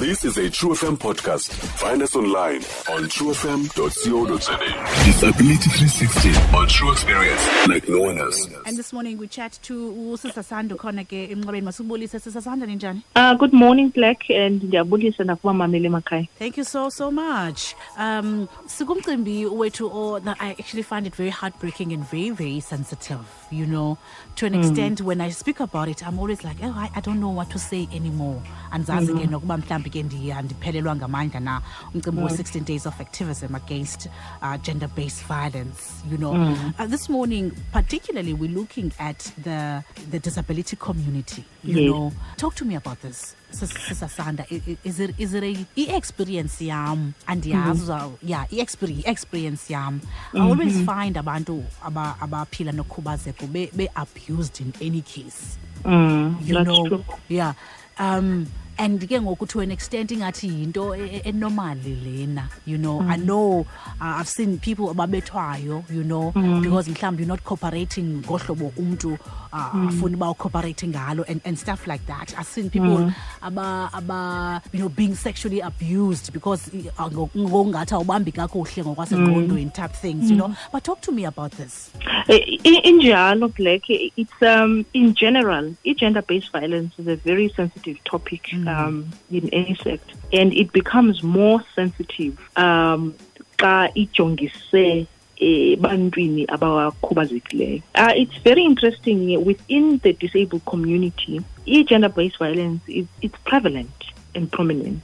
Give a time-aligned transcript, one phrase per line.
[0.00, 1.50] This is a True FM podcast.
[1.52, 4.56] Find us online on truefm.co.za.
[5.04, 8.48] Disability 360 on True Experience like no one else.
[8.64, 13.02] And this morning we chat to usisa Sando khona ke emnqabeni masibulise sisa Sando ninjani?
[13.14, 16.26] Uh, good morning Black and ndiyabulisa nakubamameli emakhaya.
[16.38, 17.74] Thank you so so much.
[17.98, 23.26] Um sikumcimbi wethu or that I actually find it very heartbreaking and very very sensitive,
[23.50, 23.98] you know,
[24.36, 27.20] to an extent when I speak about it I'm always like, "Oh, I, I don't
[27.20, 28.40] know what to say anymore."
[28.72, 31.62] Andizazi ke nokuba mhlambi ke ndiya ndiphelelwa ngamandla na
[31.94, 34.06] umcimbi we-16 days of activism against
[34.42, 36.32] uh, gender-based violence, you know.
[36.78, 41.90] Uh, this morning particularly we're looking at the the disability community, you Yes.
[41.90, 42.12] know.
[42.36, 43.34] Talk to me about this.
[43.50, 44.44] sisasanda
[44.84, 50.00] is it is it a i-experience yam andiyazi uza- yeah i-experience experience yam
[50.34, 56.86] i always find abantu aba- abaphila nokhubazeko be- be-abused in any case Mm, you know
[56.88, 57.04] true.
[57.28, 57.54] yeah
[57.98, 58.46] um
[58.84, 62.96] and ke ngoku to an extent ingathi yinto e- e- enormally lena you know.
[63.14, 63.66] I know
[64.00, 66.32] uh, i've seen people ababethwayo you know
[66.62, 69.12] because mhlawumbi you're not cooperating ngohlobo umntu
[69.52, 72.34] uh, afuna uba ucooperate ngalo and, and stuff like that.
[72.38, 72.98] I've seen people
[73.42, 76.62] aba, aba you know being sexually abused because
[76.98, 80.54] uh, ngo- ngokungathi awubambi kakuhle ngokwasengqondweni type things you know.
[80.72, 81.90] But talk to me about this.
[82.28, 88.94] Injalo Black, it's um in general, gender-based violence is a very sensitive topic um
[89.30, 93.02] in any sect, and it becomes more sensitive um
[93.62, 95.06] xa ijongise
[95.40, 97.82] ebantwini abakhubazekileyo.
[97.94, 99.18] Uh, it's very interesting
[99.50, 101.34] within the disabled community.
[101.66, 103.96] I-gender-based violence is it's prevalent
[104.34, 105.00] and prominent.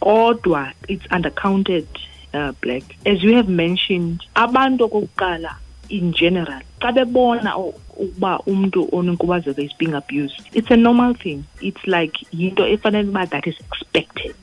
[0.00, 1.86] kodwa it's undercounted
[2.34, 5.52] uh, black as you have mentioned abantu okokuqala
[5.88, 11.44] in general xa bebona ukuba umntu onenkubazeko is being abused it's a normal thing.
[11.60, 14.34] It's like yinto efanele uba that is expected.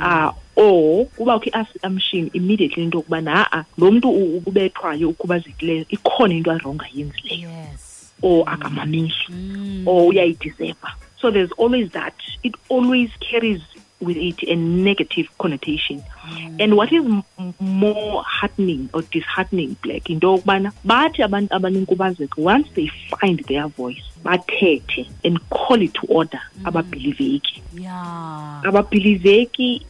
[0.00, 4.08] Uh, or kuba ukhe i-assumption immediately into yokubana ha-a lo mntu
[4.46, 7.50] ubethwayo ukhubazekileyo ikhona into arongo ayenzileyo.
[7.50, 8.12] Yes.
[8.22, 9.34] Or akamamiswa
[9.86, 12.14] or uyayideserva so there's always that.
[12.42, 13.62] It always carries
[14.02, 16.02] with it a negative connotation.
[16.58, 17.24] And what is m-
[17.60, 22.88] more heartening or disheartening black bathi abantu abanenkubazeko once they
[23.20, 27.62] find their voice bathethe and call it to order ababhiliveki.
[27.74, 28.62] Yeah.
[28.64, 29.82] Ababhiliveki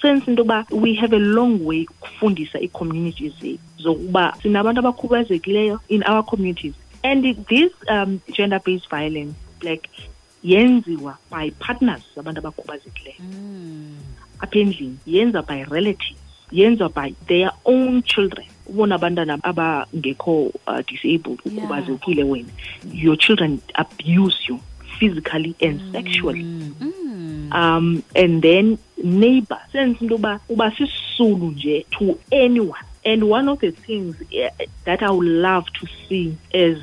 [0.00, 6.02] sense into yoba we have a long way ukufundisa ii-communities zethu zokuba sinabantu abakhubazekileyo in
[6.02, 6.74] our communities.
[7.02, 9.88] And this um, gender-based violence like
[10.44, 13.16] yenziwa by partners abantu abakhubazekileyo.
[14.40, 16.18] Apha endlini yenza by relatives
[16.52, 18.46] yenziwa by their own children.
[18.68, 21.56] Ubona abantwana abangekho uh, disabled Yeah.
[21.56, 22.48] ukhubazekile wena
[22.92, 24.60] your children abuse you
[24.98, 26.44] physically and sexually.
[27.52, 32.80] Um and then neighbor sense into yoba uba sisisulu nje to anyone.
[33.06, 34.48] And one of the things eh,
[34.84, 36.78] that i would love to see as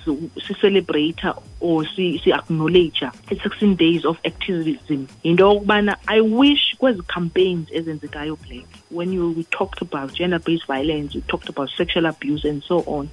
[0.47, 1.19] si-celebrate
[1.61, 5.07] or si-acknowledge i-16 days of activism.
[5.23, 11.15] Yinto yokubana i wish kwezi campaigns ezenzekayo black when you we talked about gender-based violence
[11.15, 13.09] we talked about sexual abuse and so on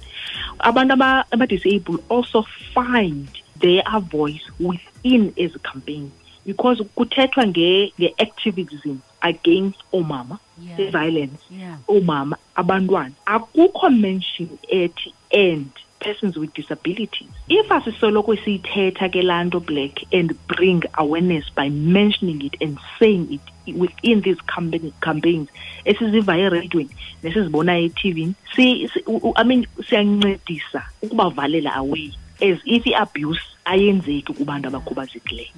[0.59, 2.43] abantu aba- aba-disabled also
[2.73, 3.27] find
[3.59, 6.11] their voice within ezi campaign
[6.45, 10.37] because kuthethwa nge- nge-activism against omama
[10.67, 10.79] Yeah.
[10.79, 11.77] i-violence yeah.
[11.87, 13.11] omama abantwana.
[13.25, 17.29] Akukho mention ethi and persons with disabilities.
[17.49, 23.27] If asisoloko siyithetha ke laa nto black and bring awareness by mentioning it and saying
[23.33, 25.49] it within these campaign, campaigns
[25.85, 26.89] esiziva ereyidweni
[27.23, 29.03] nesizibonayo etivini si, si,
[29.35, 32.11] i mean siyancedisa ukubavalela away
[32.41, 35.49] as if i-abuse ayenzeki kubantu abakhubazekileyo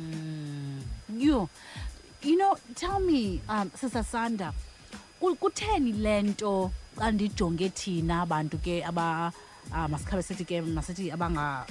[1.18, 1.50] Yo,
[2.23, 4.53] you know tell me um sister sanda
[5.19, 9.31] kutheni le nto xa ndijonge thina abantu ke aba
[9.72, 11.66] uh, masikhabe sithi ke masithi abanga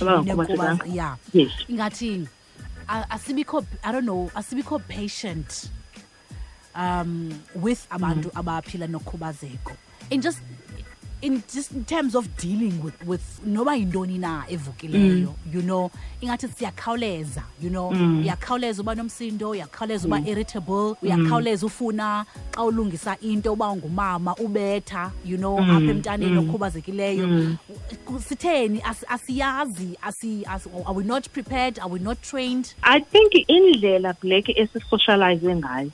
[0.00, 0.86] Abangakhubazekanga.
[0.94, 1.16] yeah
[1.68, 2.26] ingathi
[2.88, 5.70] asibikho i don't know asibikho patient
[6.74, 9.76] um with abantu abaphila nokhubazeko.
[10.10, 10.40] In just
[11.24, 15.90] in just in terms of dealing with with noba yintoni na evukileyo you know?
[16.20, 17.88] Ingathi siyakhawuleza you know?
[17.88, 25.38] Uyakhawuleza uba nomsindo uyakhawuleza uba irritable uyakhawuleza ufuna xa ulungisa into uba ungumama ubetha you
[25.38, 27.56] know apha emntaneni okhubazekileyo.
[28.28, 28.82] Sitheni?
[29.08, 31.78] Asiyazi asi, asi are we not prepared?
[31.78, 32.74] Are we not trained?
[32.82, 35.90] I think indlela black esisocialize ngayo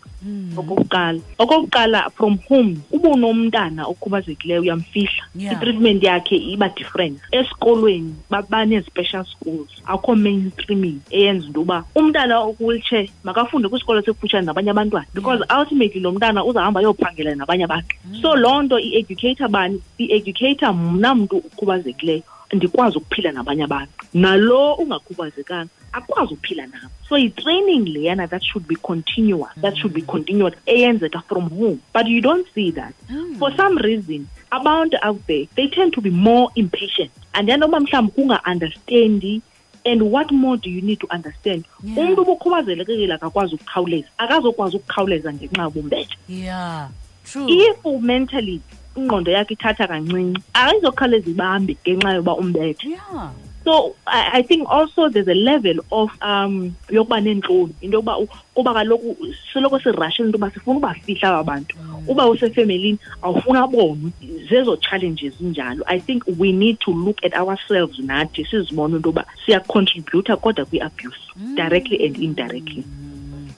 [0.57, 1.21] okokuqala.
[1.39, 5.53] Okokuqala from home uba unomntana okhubazekileyo uyamfihla Yeah.
[5.53, 7.19] i-treatment yakhe iba different.
[7.33, 9.71] Esikolweni ba- banezi-special schools.
[9.87, 16.13] Akho mainstreaming eyenza into yoba umntana okwilitshe makafunde kwisikolo sekufutshane nabanye abantwana because ultimately lo
[16.13, 17.95] mntana uzahamba ayophangela nabanye abantu.
[18.23, 19.81] So loo nto i-educator bani?
[19.99, 22.23] I-educator mna mntu ukhubazekileyo
[22.53, 23.93] ndikwazi ukuphila nabanye abantu.
[24.15, 26.91] Nalo ungakhubazekanga akwazi ukuphila nabo.
[27.09, 31.81] So yi-training leyana that should be continuous that should be continuous eyenzeka from home.
[31.93, 32.95] But you don't see that.
[33.39, 37.11] For some reason abantu out there they tend to be more impatient.
[37.35, 39.43] And then noma mhlawumbi kunga-understandi
[39.85, 41.65] and what more do you need to understand?
[41.97, 46.89] Umntu ubukhubazelekile akakwazi ukukhawuleza akazokwazi ukukhawuleza ngenxa yobumbetsha yeah
[47.25, 47.47] true.
[47.49, 48.61] If mentally
[48.97, 50.43] ingqondo yakhe ithatha kancinci.
[50.55, 52.89] Ayizokhawuleza ibambe ngenxa yoba umbethe.
[52.89, 53.31] Yeah
[53.65, 57.75] so I, I think also there's a level of um yokuba neentloni.
[57.83, 59.17] Into yokuba kuba kaloku
[59.53, 61.77] soloko sirashela into yoba sifuna ubafihla aba bantu.
[62.09, 64.13] Uba usefemelini awufuna abonwe
[64.49, 65.83] zezo challenges zinjalo.
[65.87, 71.21] I think we need to look at ourselves nathi sizibone into yoba siyacontributa kodwa kwi-abuse
[71.55, 72.85] directly and indirectly.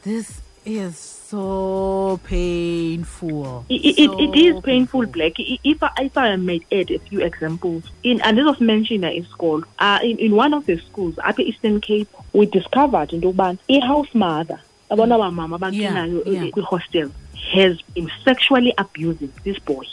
[0.03, 5.33] This is so painful It, it, So it is painful, Black.
[5.39, 9.25] If I, if I may add a few examples, in and this was mentioned in
[9.27, 13.21] school, uh, in, in one of the schools, at the Eastern Cape, we discovered in
[13.21, 14.61] Duban, a house mother,
[14.91, 16.63] abona ba mama Yeah, abakinayo yeah.
[16.65, 17.11] hostel,
[17.55, 19.85] has been sexually abusing this boy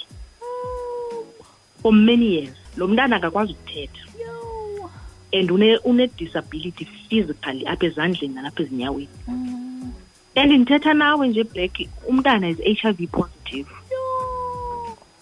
[1.81, 2.55] for many years.
[2.77, 4.09] Lo mntana akakwazi ukuthetha
[5.31, 9.09] and une une disability physically apha ezandleni nalapha ezinyaweni.
[9.27, 9.68] Mm.
[10.39, 11.75] And ndithetha nawe nje Black,
[12.07, 13.67] umntana is HIV positive.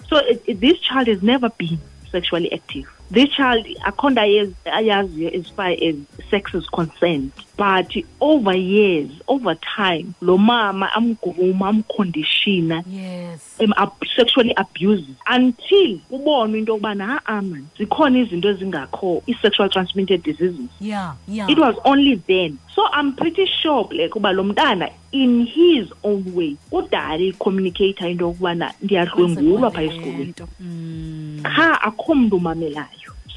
[0.07, 1.79] So it, it, this child has never been
[2.11, 2.87] sexually active.
[3.09, 5.95] This child, akhonda years ayaziyo as far as
[6.29, 7.31] sex is concerned.
[7.55, 13.43] But over years, over time, lo mama amgruma, amkondishina, yes
[13.77, 20.69] ab- sexually abuses until ubonwe into yokubana ha man zikhona izinto ezingakho i-sexual transmitted diseases
[20.79, 25.45] yeah yeah it was only then so i'm pretty sure like uba lo mntana in
[25.47, 30.47] his own way kudala icommunicator into yokubana ndiyadlwengulwa phaa esikolweni Lento.
[30.59, 31.39] Mm.
[31.43, 32.87] qha akho mntu umamelayo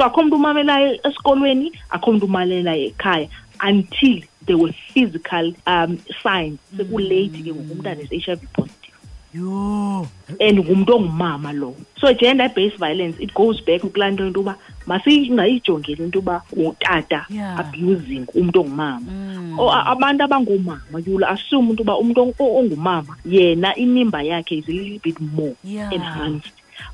[0.00, 3.28] so akho mntu umamelayo esikolweni akho mntu umamelayo ekhaya
[3.68, 6.58] until there were physical um signs.
[6.76, 8.96] Sekulate ke ngoku umntana is-h i v positive.
[9.34, 10.08] Yo.
[10.40, 11.74] And ngumntu ongumama lo.
[12.00, 14.56] So gender based violence it goes back kulaa nto into yoba
[14.86, 17.26] masingayijongeli into yoba utata
[17.58, 19.00] abusing umntu ongumama.
[19.10, 19.58] Mm.
[19.86, 21.94] abantu abangoomama yula assume into yoba
[22.38, 25.54] o- ongumama yena inimba yakhe is a little bit more
[25.92, 26.52] enhanced.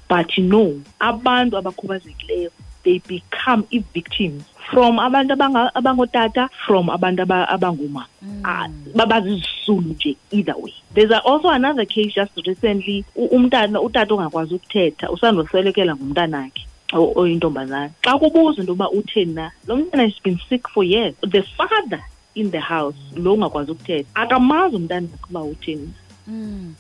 [0.08, 2.50] But no abantu abakhubazekileyo
[2.86, 5.32] they become i-victims from abantu
[5.74, 8.06] abangootata from abantu aba- abangoomama
[8.44, 10.72] Ah, babazizisulu nje either way.
[10.94, 18.18] There's also another case just recently umntana utata ongakwazi ukuthetha usandoswelekela ngumntanakhe o- oyintombazana xa
[18.18, 21.14] kubuzwa into yoba utheni na lo mntana has been sick for years.
[21.30, 22.02] The father
[22.34, 25.90] in the house lo ungakwazi ukuthetha akamazi umntana wakhe uba utheni
[26.28, 26.74] Mm.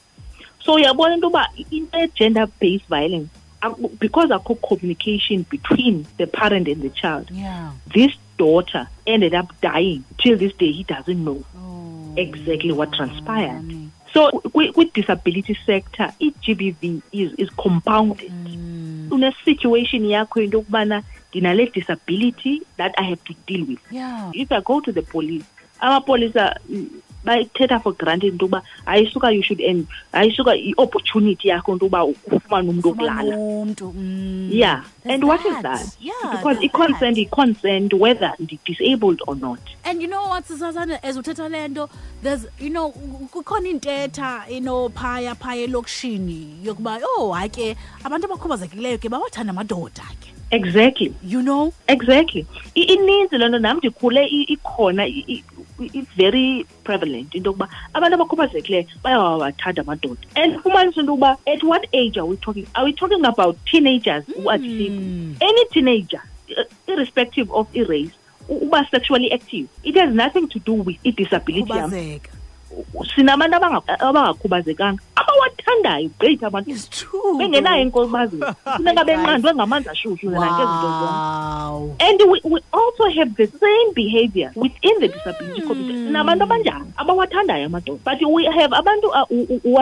[0.64, 3.30] so uyabona into yoba into ye-gender based violence
[3.62, 7.70] aku- because akho communication between the parent and the child yeah.
[7.92, 10.72] this daughter ended up dying till this day.
[10.72, 12.14] He doesn't know oh.
[12.16, 13.90] exactly what transpired.
[14.12, 18.30] So with, kwi-disability sector i-gbv is, is compounded.
[18.30, 19.26] Mm.
[19.26, 23.78] a situation, yakho into yokubana ndinale disability that i have to deal with.
[23.90, 24.30] Yeah.
[24.34, 25.44] If i go to the police
[25.80, 26.88] amapolisa mm,
[27.26, 32.70] bayithetha for granted into yokuba ayisuka you should end ayisuka i-opportunity yakho into yokuba ufumane
[32.70, 34.48] umntu umuntu mm.
[34.52, 35.86] yeah There's and what is that.
[36.00, 37.26] yeah because i-consent that.
[37.26, 39.60] i-consent whether ndi-disabled or not.
[39.84, 41.88] And you know what sisazana as uthetha le nto
[42.22, 42.90] there's you know
[43.30, 50.02] kukhona intetha ino phaya phaya elokishini yokuba oh hayi ke abantu abakhubazekileyo ke bawathanda amadoda
[50.20, 50.32] ke.
[50.50, 51.14] Exactly.
[51.22, 51.72] You know?
[51.88, 52.46] Exactly.
[52.74, 55.06] Ininzi loo nto nam ndikhule ikhona
[55.78, 60.16] it's very prevalent into yokuba abantu abakhubazekileyo bayawathanda amadoda.
[60.36, 62.66] And fumanisa into yokuba at what age are we talking?
[62.74, 65.36] Are we talking about teenagers who are disabled Mm.
[65.40, 66.22] any teenager
[66.56, 68.12] uh, irrespective of i-race
[68.48, 71.90] uba sexually active it has nothing to do with i-disability yam.
[73.16, 74.98] Sinabantu abanga- abangakhubazekanga
[75.66, 76.70] abawathandayo great abantu.
[77.38, 78.42] Bengenayo enkobazeni
[78.76, 81.96] funeka benqandwe ngamanzi ashushu nangezinto zonke.
[82.00, 86.06] And we, we also have the same behavior within the disability community.
[86.08, 86.92] Sinabantu abanjani?
[86.98, 87.98] Abawathandayo amadoda.
[88.04, 89.08] But we have abantu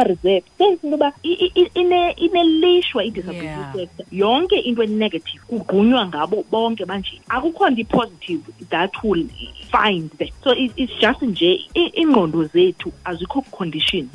[0.05, 3.73] reserved sense into yoba i- i- ine- inelishwa i-disability Yeah.
[3.75, 4.07] sector.
[4.13, 7.21] Yonke into enegative kugqunywa ngabo bonke banje.
[7.29, 8.41] Akukho nto i-positive
[8.71, 9.27] that will
[9.71, 14.09] find them so it, it's just nje iingqondo zethu azikho condition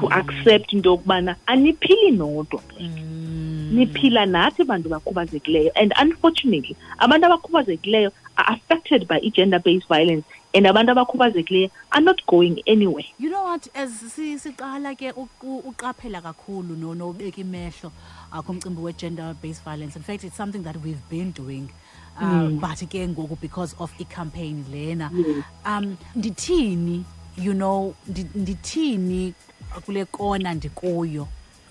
[0.00, 2.62] to accept into yokubana aniphili nodwa.
[2.80, 3.70] Mm.
[3.74, 10.24] niphila nathi bantu bakhubazekileyo and unfortunately abantu abakhubazekileyo are affected by i-gender based violence
[10.54, 13.06] and abantu abakhubazekileyo are not going anywhere.
[13.18, 13.66] You know what?
[13.74, 15.10] As si- siqala ke
[15.70, 17.90] uqaphela kakhulu no nobeka imehlo
[18.32, 19.96] uh, kumcimbi we-gender based violence.
[19.96, 21.68] In fact it's something that we've been doing
[22.20, 25.10] um, but ke ngoku because of icampaign lena.
[25.64, 27.02] Um ndithini
[27.36, 29.34] you know ndi- ndithini
[29.80, 31.28] kule kona ndikuyo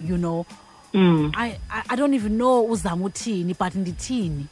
[0.07, 0.45] you know
[0.93, 1.31] mm.
[1.35, 4.45] I, I i don't even know uzama uthini but ndithini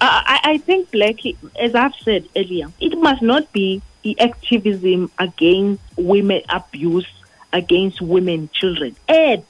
[0.00, 5.10] I, I I think, Blackie, as I've said earlier, it must not be the activism
[5.18, 7.08] against women abuse,
[7.52, 9.42] against women, children, add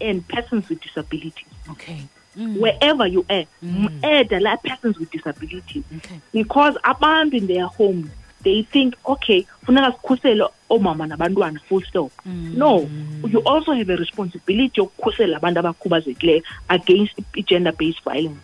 [0.00, 1.44] and persons with disabilities.
[1.70, 2.00] okay
[2.34, 4.02] Wherever you are, mm.
[4.02, 5.84] add a lot persons with disabilities.
[5.98, 8.08] okay Because abantu in their homes,
[8.42, 12.10] they think, okay, funeka sikhusele omama nabantwana full stop.
[12.24, 12.88] No,
[13.28, 17.14] you also have a responsibility yokukhusela abantu abakhubazekileyo against
[17.46, 18.40] gender-based violence.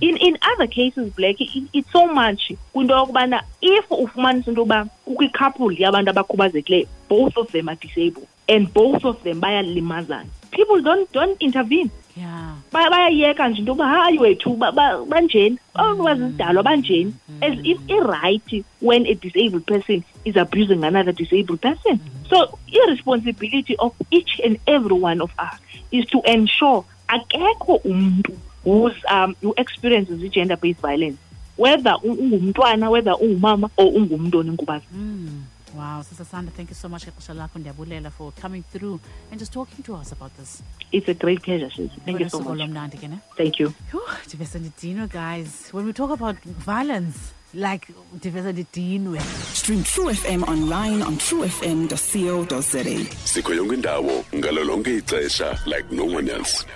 [0.00, 4.86] in in other cases black it, it's so much kwinto yokubana if ufumanisa into yoba
[5.04, 10.80] kukho ikhapuli yabantu abakhubazekileyo both of them are disabled and both of them bayalimazana people
[10.82, 12.54] don't don't intervene yeah.
[12.72, 15.58] Ba- bayayeka nje into yoba hayi wethu ba- ba- banjeni?
[15.74, 17.12] Bazizidalwa banjeni?
[17.42, 21.98] as if i-right when a disabled person is abusing another disabled person.
[22.28, 25.58] So irresponsibility of each and every one of us
[25.90, 28.32] is to ensure akekho umntu
[28.64, 31.16] who's um who experiences i-gender based violence.
[31.56, 35.42] Whether ungumntwana whether ungumama or ungumntu onenkubazeko Mm.
[35.76, 38.98] Wow, Sister Sandra, thank you so much ngexesha for coming through
[39.30, 40.62] and just talking to us about this.
[40.92, 43.18] it's a great pleasure sis thank you so Ngosuku much lomnandi ke ne?
[43.36, 45.68] thank you Phew, ndive sendidinwe guys.
[45.72, 46.36] When we talk about
[46.70, 47.86] violence, like
[48.16, 49.20] ndive sendidinwe.
[49.60, 52.84] Stream True FM online on truefm.co.za.
[53.24, 56.66] sikho yonke indawo ngalo lonke ixesha like no one else